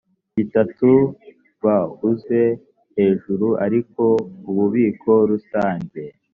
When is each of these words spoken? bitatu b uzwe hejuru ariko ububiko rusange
bitatu 0.35 0.89
b 1.63 1.63
uzwe 2.09 2.39
hejuru 2.97 3.47
ariko 3.65 4.03
ububiko 4.49 5.11
rusange 5.29 6.01